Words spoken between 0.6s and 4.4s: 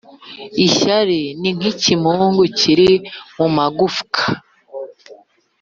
ishyari ni nk’ikimungu kiri mu magufwa